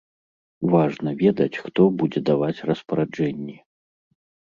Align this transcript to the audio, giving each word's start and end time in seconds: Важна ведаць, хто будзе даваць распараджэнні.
Важна 0.75 1.11
ведаць, 1.23 1.59
хто 1.65 1.81
будзе 1.99 2.19
даваць 2.31 2.63
распараджэнні. 2.71 3.55